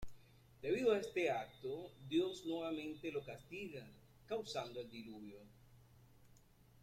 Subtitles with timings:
[0.63, 3.87] Debido a este acto, Dios nuevamente lo castiga
[4.27, 5.37] causando el Diluvio.